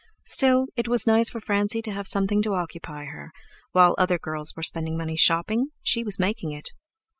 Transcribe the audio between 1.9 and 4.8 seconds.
have something to occupy her; while other girls were